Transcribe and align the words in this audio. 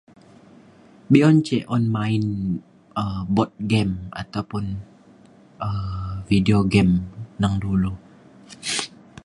be’un 1.11 1.37
ce 1.47 1.57
un 1.75 1.83
main 1.95 2.23
um 3.01 3.21
boat 3.35 3.53
game 3.71 3.95
ataupun 4.21 4.65
um 5.67 6.13
video 6.29 6.59
game 6.73 6.95
neng 7.41 7.55
dulu 7.63 7.91